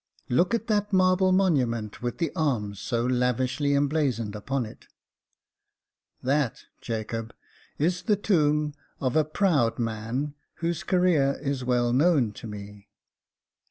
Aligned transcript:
Look 0.29 0.55
at 0.55 0.65
that 0.65 0.91
marble 0.91 1.31
monument 1.31 2.01
with 2.01 2.17
the 2.17 2.31
arms 2.35 2.79
so 2.79 3.05
lavishly 3.05 3.75
emblazoned 3.75 4.35
upon 4.35 4.65
it. 4.65 4.87
That, 6.23 6.63
Jacob, 6.81 7.35
is 7.77 8.01
the 8.01 8.15
tomb 8.15 8.73
of 8.99 9.15
a 9.15 9.23
proud 9.23 9.75
rtian, 9.75 10.33
whose 10.55 10.81
career 10.83 11.37
is 11.43 11.63
well 11.63 11.93
known 11.93 12.31
to 12.31 12.47
me. 12.47 12.87